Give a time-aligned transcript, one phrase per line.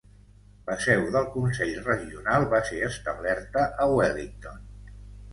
[0.67, 4.57] La seu del consell regional va ser establerta a Wellington.